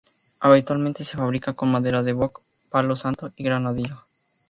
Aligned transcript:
Habitualmente 0.39 1.05
se 1.05 1.15
fabrica 1.15 1.53
con 1.53 1.69
madera 1.71 2.01
de 2.01 2.13
boj, 2.13 2.31
palo 2.71 2.95
santo 2.95 3.31
y 3.37 3.43
granadillo. 3.43 3.99